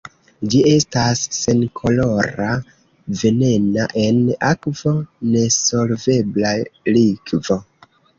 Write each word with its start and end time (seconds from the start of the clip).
Ĝi 0.51 0.59
estas 0.67 1.19
senkolora, 1.39 2.47
venena, 3.19 3.85
en 4.05 4.23
akvo 4.53 4.95
nesolvebla 5.35 6.55
likvo. 6.97 7.59